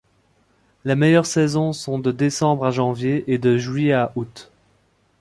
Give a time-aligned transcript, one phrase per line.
[0.83, 4.51] Les meilleures saisons sont de décembre à janvier et de juillet à août.